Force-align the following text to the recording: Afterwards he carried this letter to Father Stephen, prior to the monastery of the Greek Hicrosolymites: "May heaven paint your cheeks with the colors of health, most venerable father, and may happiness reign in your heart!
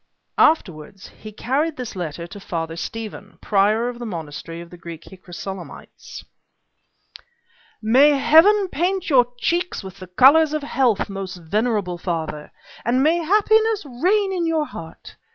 Afterwards 0.39 1.09
he 1.09 1.31
carried 1.31 1.77
this 1.77 1.95
letter 1.95 2.25
to 2.25 2.39
Father 2.39 2.75
Stephen, 2.75 3.37
prior 3.39 3.93
to 3.93 3.99
the 3.99 4.05
monastery 4.07 4.59
of 4.59 4.71
the 4.71 4.75
Greek 4.77 5.03
Hicrosolymites: 5.03 6.25
"May 7.83 8.17
heaven 8.17 8.69
paint 8.69 9.11
your 9.11 9.31
cheeks 9.37 9.83
with 9.83 9.99
the 9.99 10.07
colors 10.07 10.53
of 10.53 10.63
health, 10.63 11.07
most 11.07 11.35
venerable 11.35 11.99
father, 11.99 12.51
and 12.83 13.03
may 13.03 13.17
happiness 13.17 13.85
reign 13.87 14.33
in 14.33 14.47
your 14.47 14.65
heart! 14.65 15.17